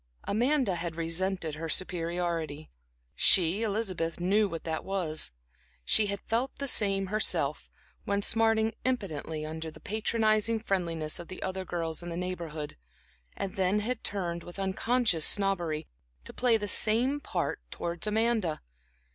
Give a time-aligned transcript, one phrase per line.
[0.23, 2.71] Amanda had resented her superiority;
[3.13, 5.31] she, Elizabeth, knew what that was.
[5.85, 7.69] She had felt the same herself,
[8.03, 12.77] when smarting impotently under the patronizing friendliness of the other girls in the Neighborhood,
[13.37, 15.87] and then had turned, with unconscious snobbery,
[16.25, 18.61] to play the same part towards Amanda.